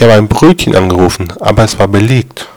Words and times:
Ich 0.00 0.04
habe 0.04 0.14
ein 0.14 0.28
Brötchen 0.28 0.74
angerufen, 0.74 1.30
aber 1.40 1.64
es 1.64 1.78
war 1.78 1.86
belegt. 1.86 2.48